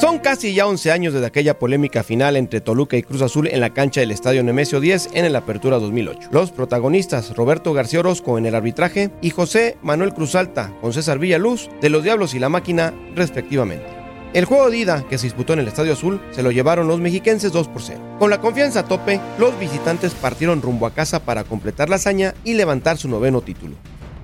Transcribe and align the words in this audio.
Son 0.00 0.18
casi 0.18 0.52
ya 0.52 0.66
11 0.66 0.92
años 0.92 1.14
desde 1.14 1.26
aquella 1.26 1.58
polémica 1.58 2.02
final 2.02 2.36
entre 2.36 2.60
Toluca 2.60 2.98
y 2.98 3.02
Cruz 3.02 3.22
Azul 3.22 3.48
en 3.48 3.60
la 3.60 3.72
cancha 3.72 4.00
del 4.00 4.10
Estadio 4.10 4.42
Nemesio 4.44 4.78
10 4.78 5.10
en 5.14 5.24
el 5.24 5.34
Apertura 5.34 5.78
2008. 5.78 6.28
Los 6.32 6.50
protagonistas, 6.50 7.34
Roberto 7.34 7.72
García 7.72 8.00
Orozco 8.00 8.36
en 8.36 8.44
el 8.44 8.54
arbitraje 8.54 9.10
y 9.22 9.30
José 9.30 9.78
Manuel 9.82 10.12
Cruzalta 10.12 10.70
con 10.82 10.92
César 10.92 11.18
Villaluz 11.18 11.70
de 11.80 11.88
los 11.88 12.04
Diablos 12.04 12.34
y 12.34 12.38
la 12.38 12.50
Máquina, 12.50 12.92
respectivamente. 13.14 13.86
El 14.34 14.44
juego 14.44 14.68
de 14.68 14.76
ida 14.76 15.02
que 15.08 15.16
se 15.16 15.28
disputó 15.28 15.54
en 15.54 15.60
el 15.60 15.68
Estadio 15.68 15.94
Azul 15.94 16.20
se 16.30 16.42
lo 16.42 16.50
llevaron 16.50 16.88
los 16.88 17.00
mexiquenses 17.00 17.50
2 17.50 17.68
por 17.68 17.80
0. 17.80 17.98
Con 18.18 18.28
la 18.28 18.40
confianza 18.42 18.80
a 18.80 18.88
tope, 18.88 19.18
los 19.38 19.58
visitantes 19.58 20.12
partieron 20.12 20.60
rumbo 20.60 20.86
a 20.86 20.92
casa 20.92 21.20
para 21.20 21.44
completar 21.44 21.88
la 21.88 21.96
hazaña 21.96 22.34
y 22.44 22.52
levantar 22.52 22.98
su 22.98 23.08
noveno 23.08 23.40
título. 23.40 23.76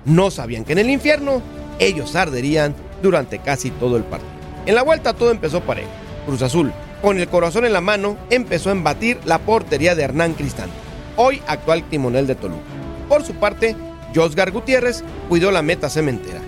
No 0.05 0.29
sabían 0.29 0.65
que 0.65 0.73
en 0.73 0.79
el 0.79 0.91
infierno 0.91 1.41
ellos 1.79 2.15
arderían 2.15 2.75
durante 3.01 3.39
casi 3.39 3.71
todo 3.71 3.97
el 3.97 4.03
partido. 4.03 4.42
En 4.65 4.75
la 4.75 4.83
vuelta 4.83 5.13
todo 5.13 5.31
empezó 5.31 5.61
parejo. 5.61 5.89
Cruz 6.25 6.41
Azul, 6.41 6.71
con 7.01 7.19
el 7.19 7.27
corazón 7.27 7.65
en 7.65 7.73
la 7.73 7.81
mano, 7.81 8.17
empezó 8.29 8.69
a 8.69 8.73
embatir 8.73 9.19
la 9.25 9.39
portería 9.39 9.93
de 9.93 10.03
Hernán 10.03 10.33
Cristante, 10.33 10.75
hoy 11.17 11.41
actual 11.47 11.83
timonel 11.89 12.27
de 12.27 12.35
Toluca. 12.35 12.61
Por 13.09 13.23
su 13.23 13.33
parte, 13.33 13.75
Josgar 14.15 14.51
Gutiérrez 14.51 15.03
cuidó 15.27 15.51
la 15.51 15.61
meta 15.61 15.89
cementera. 15.89 16.39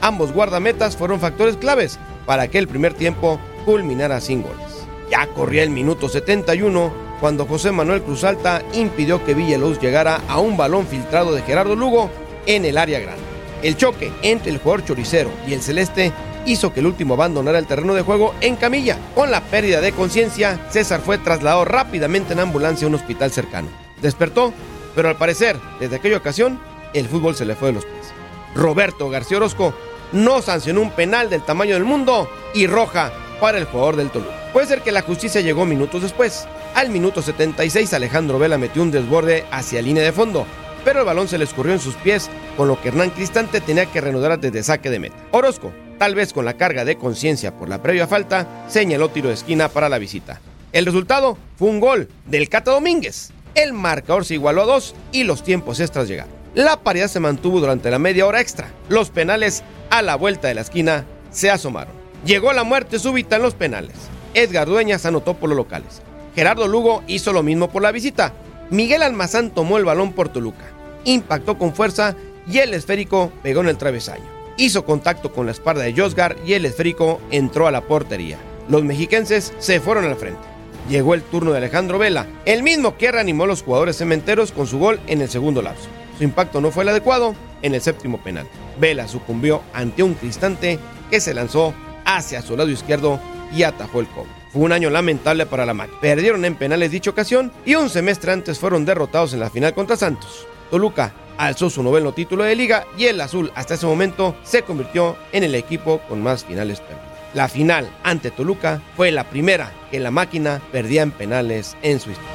Ambos 0.00 0.32
guardametas 0.32 0.96
fueron 0.96 1.18
factores 1.18 1.56
claves 1.56 1.98
para 2.26 2.46
que 2.46 2.58
el 2.58 2.68
primer 2.68 2.94
tiempo 2.94 3.40
culminara 3.64 4.20
sin 4.20 4.42
goles. 4.42 4.86
Ya 5.10 5.26
corría 5.26 5.64
el 5.64 5.70
minuto 5.70 6.08
71 6.08 6.92
cuando 7.20 7.44
José 7.44 7.72
Manuel 7.72 8.02
Cruzalta 8.02 8.62
impidió 8.72 9.24
que 9.24 9.34
Villaluz 9.34 9.80
llegara 9.80 10.20
a 10.28 10.38
un 10.38 10.56
balón 10.56 10.86
filtrado 10.86 11.34
de 11.34 11.42
Gerardo 11.42 11.74
Lugo 11.74 12.08
en 12.46 12.64
el 12.64 12.78
área 12.78 13.00
grande. 13.00 13.22
El 13.62 13.76
choque 13.76 14.12
entre 14.22 14.52
el 14.52 14.58
jugador 14.58 14.84
choricero 14.84 15.30
y 15.48 15.54
el 15.54 15.62
celeste 15.62 16.12
hizo 16.46 16.72
que 16.72 16.80
el 16.80 16.86
último 16.86 17.14
abandonara 17.14 17.58
el 17.58 17.66
terreno 17.66 17.94
de 17.94 18.02
juego 18.02 18.34
en 18.40 18.56
camilla. 18.56 18.98
Con 19.14 19.30
la 19.30 19.42
pérdida 19.42 19.80
de 19.80 19.92
conciencia, 19.92 20.60
César 20.70 21.00
fue 21.00 21.18
trasladado 21.18 21.64
rápidamente 21.64 22.32
en 22.32 22.40
ambulancia 22.40 22.86
a 22.86 22.88
un 22.88 22.94
hospital 22.94 23.30
cercano. 23.30 23.68
Despertó, 24.00 24.52
pero 24.94 25.08
al 25.08 25.16
parecer, 25.16 25.58
desde 25.80 25.96
aquella 25.96 26.18
ocasión, 26.18 26.58
el 26.92 27.08
fútbol 27.08 27.34
se 27.34 27.44
le 27.44 27.56
fue 27.56 27.68
de 27.68 27.74
los 27.74 27.84
pies. 27.84 28.12
Roberto 28.54 29.10
García 29.10 29.38
Orozco 29.38 29.74
no 30.12 30.42
sancionó 30.42 30.80
un 30.80 30.90
penal 30.90 31.28
del 31.28 31.42
tamaño 31.42 31.74
del 31.74 31.84
mundo 31.84 32.30
y 32.54 32.66
roja 32.66 33.12
para 33.40 33.58
el 33.58 33.64
jugador 33.64 33.96
del 33.96 34.10
Toluca. 34.10 34.50
Puede 34.52 34.66
ser 34.66 34.82
que 34.82 34.92
la 34.92 35.02
justicia 35.02 35.40
llegó 35.40 35.64
minutos 35.64 36.02
después. 36.02 36.46
Al 36.74 36.90
minuto 36.90 37.22
76 37.22 37.92
Alejandro 37.94 38.38
Vela 38.38 38.58
metió 38.58 38.82
un 38.82 38.90
desborde 38.90 39.44
hacia 39.50 39.82
línea 39.82 40.02
de 40.02 40.12
fondo, 40.12 40.46
pero 40.84 41.00
el 41.00 41.06
balón 41.06 41.28
se 41.28 41.38
le 41.38 41.44
escurrió 41.44 41.72
en 41.72 41.80
sus 41.80 41.94
pies, 41.96 42.30
con 42.56 42.68
lo 42.68 42.80
que 42.80 42.88
Hernán 42.88 43.10
Cristante 43.10 43.60
tenía 43.60 43.86
que 43.86 44.00
reanudar 44.00 44.38
desde 44.38 44.62
saque 44.62 44.90
de 44.90 44.98
meta. 44.98 45.16
Orozco, 45.30 45.72
tal 45.98 46.14
vez 46.14 46.32
con 46.32 46.44
la 46.44 46.54
carga 46.54 46.84
de 46.84 46.96
conciencia 46.96 47.56
por 47.56 47.68
la 47.68 47.82
previa 47.82 48.06
falta, 48.06 48.66
señaló 48.68 49.08
tiro 49.08 49.28
de 49.28 49.34
esquina 49.34 49.68
para 49.68 49.88
la 49.88 49.98
visita. 49.98 50.40
El 50.72 50.86
resultado 50.86 51.38
fue 51.56 51.68
un 51.68 51.80
gol 51.80 52.08
del 52.26 52.48
Cata 52.48 52.72
Domínguez. 52.72 53.30
El 53.54 53.72
marcador 53.72 54.24
se 54.24 54.34
igualó 54.34 54.62
a 54.62 54.66
dos 54.66 54.94
y 55.12 55.24
los 55.24 55.42
tiempos 55.44 55.80
extras 55.80 56.08
llegaron. 56.08 56.32
La 56.54 56.80
paridad 56.80 57.08
se 57.08 57.20
mantuvo 57.20 57.60
durante 57.60 57.90
la 57.90 57.98
media 57.98 58.26
hora 58.26 58.40
extra. 58.40 58.68
Los 58.88 59.10
penales 59.10 59.62
a 59.90 60.02
la 60.02 60.16
vuelta 60.16 60.48
de 60.48 60.54
la 60.54 60.60
esquina 60.60 61.04
se 61.30 61.50
asomaron. 61.50 61.94
Llegó 62.24 62.52
la 62.52 62.64
muerte 62.64 62.98
súbita 62.98 63.36
en 63.36 63.42
los 63.42 63.54
penales. 63.54 63.94
Edgar 64.34 64.66
Dueñas 64.66 65.06
anotó 65.06 65.34
por 65.34 65.48
los 65.48 65.56
locales. 65.56 66.02
Gerardo 66.34 66.66
Lugo 66.66 67.04
hizo 67.06 67.32
lo 67.32 67.42
mismo 67.42 67.70
por 67.70 67.82
la 67.82 67.92
visita. 67.92 68.32
Miguel 68.70 69.02
Almazán 69.02 69.50
tomó 69.50 69.78
el 69.78 69.84
balón 69.84 70.12
por 70.12 70.28
Toluca. 70.28 70.64
Impactó 71.04 71.58
con 71.58 71.74
fuerza 71.74 72.16
y 72.48 72.58
el 72.58 72.74
esférico 72.74 73.32
pegó 73.42 73.60
en 73.60 73.68
el 73.68 73.78
travesaño. 73.78 74.24
Hizo 74.56 74.84
contacto 74.84 75.32
con 75.32 75.46
la 75.46 75.52
espalda 75.52 75.82
de 75.82 75.94
Josgar 75.94 76.36
y 76.46 76.52
el 76.52 76.64
esférico 76.64 77.20
entró 77.30 77.66
a 77.66 77.70
la 77.70 77.82
portería. 77.82 78.38
Los 78.68 78.84
mexiquenses 78.84 79.52
se 79.58 79.80
fueron 79.80 80.04
al 80.04 80.16
frente. 80.16 80.40
Llegó 80.88 81.14
el 81.14 81.22
turno 81.22 81.52
de 81.52 81.58
Alejandro 81.58 81.98
Vela, 81.98 82.26
el 82.44 82.62
mismo 82.62 82.96
que 82.96 83.10
reanimó 83.10 83.44
a 83.44 83.46
los 83.46 83.62
jugadores 83.62 83.96
cementeros 83.96 84.52
con 84.52 84.66
su 84.66 84.78
gol 84.78 85.00
en 85.06 85.22
el 85.22 85.30
segundo 85.30 85.62
lapso. 85.62 85.88
Su 86.18 86.24
impacto 86.24 86.60
no 86.60 86.70
fue 86.70 86.84
el 86.84 86.90
adecuado 86.90 87.34
en 87.62 87.74
el 87.74 87.80
séptimo 87.80 88.22
penal. 88.22 88.46
Vela 88.78 89.08
sucumbió 89.08 89.62
ante 89.72 90.02
un 90.02 90.14
cristante 90.14 90.78
que 91.10 91.20
se 91.20 91.34
lanzó 91.34 91.74
hacia 92.04 92.42
su 92.42 92.56
lado 92.56 92.70
izquierdo 92.70 93.18
y 93.54 93.62
atajó 93.62 94.00
el 94.00 94.08
cobre. 94.08 94.30
Fue 94.52 94.62
un 94.62 94.72
año 94.72 94.90
lamentable 94.90 95.46
para 95.46 95.66
la 95.66 95.74
MAC. 95.74 95.90
Perdieron 96.00 96.44
en 96.44 96.54
penales 96.54 96.90
dicha 96.90 97.10
ocasión 97.10 97.50
y 97.64 97.74
un 97.74 97.88
semestre 97.88 98.32
antes 98.32 98.58
fueron 98.58 98.84
derrotados 98.84 99.32
en 99.32 99.40
la 99.40 99.50
final 99.50 99.74
contra 99.74 99.96
Santos. 99.96 100.46
Toluca 100.70 101.12
alzó 101.38 101.70
su 101.70 101.82
noveno 101.82 102.12
título 102.12 102.44
de 102.44 102.54
liga 102.54 102.86
y 102.96 103.06
el 103.06 103.20
azul 103.20 103.52
hasta 103.54 103.74
ese 103.74 103.86
momento 103.86 104.36
se 104.42 104.62
convirtió 104.62 105.16
en 105.32 105.44
el 105.44 105.54
equipo 105.54 106.00
con 106.08 106.22
más 106.22 106.44
finales 106.44 106.80
perdidas. 106.80 107.14
La 107.34 107.48
final 107.48 107.90
ante 108.04 108.30
Toluca 108.30 108.80
fue 108.96 109.10
la 109.10 109.24
primera 109.28 109.72
que 109.90 109.98
la 109.98 110.10
máquina 110.10 110.62
perdía 110.70 111.02
en 111.02 111.10
penales 111.10 111.76
en 111.82 111.98
su 111.98 112.10
historia. 112.10 112.30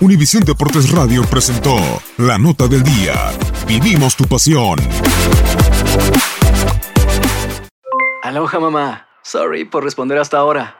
Univisión 0.00 0.44
Deportes 0.44 0.90
Radio 0.92 1.22
presentó 1.24 1.76
La 2.16 2.38
Nota 2.38 2.68
del 2.68 2.82
Día. 2.82 3.32
Vivimos 3.66 4.16
tu 4.16 4.24
pasión. 4.24 4.78
Aloha 8.22 8.60
mamá. 8.60 9.08
Sorry 9.22 9.64
por 9.64 9.84
responder 9.84 10.18
hasta 10.18 10.38
ahora. 10.38 10.79